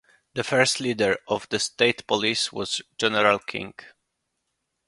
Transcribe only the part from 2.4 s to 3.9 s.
was a General King.